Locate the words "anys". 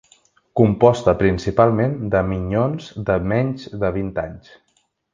4.29-4.55